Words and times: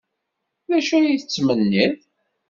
D 0.69 0.71
acu 0.77 0.93
ay 0.95 1.15
tettmenniḍ? 1.19 1.93